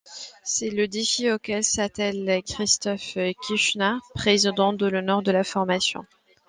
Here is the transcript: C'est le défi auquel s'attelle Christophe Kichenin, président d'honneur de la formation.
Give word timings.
C'est 0.43 0.71
le 0.71 0.87
défi 0.87 1.29
auquel 1.31 1.63
s'attelle 1.63 2.41
Christophe 2.43 3.19
Kichenin, 3.45 3.99
président 4.15 4.73
d'honneur 4.73 5.21
de 5.21 5.31
la 5.31 5.43
formation. 5.43 6.03